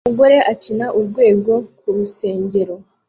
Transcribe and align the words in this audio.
Umugore 0.07 0.37
akina 0.51 0.85
Urwego 0.99 1.53
ku 1.77 1.87
rusengero 1.95 2.75